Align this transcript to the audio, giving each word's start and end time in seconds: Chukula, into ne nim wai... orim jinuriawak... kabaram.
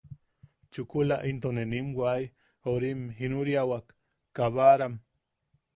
Chukula, 0.75 1.17
into 1.31 1.49
ne 1.57 1.63
nim 1.73 1.87
wai... 1.99 2.23
orim 2.73 3.01
jinuriawak... 3.19 3.87
kabaram. 4.35 4.93